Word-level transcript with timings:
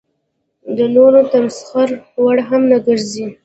د 0.77 0.79
نورو 0.95 1.19
د 1.25 1.27
تمسخر 1.33 1.87
وړ 2.23 2.37
هم 2.49 2.61
نه 2.71 2.77
ګرځي. 2.85 3.27